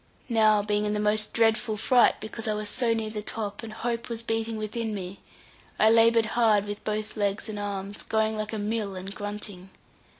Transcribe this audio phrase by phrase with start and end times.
[0.29, 3.71] Now being in the most dreadful fright, because I was so near the top, and
[3.71, 5.19] hope was beating within me,
[5.77, 9.69] I laboured hard with both legs and arms, going like a mill and grunting.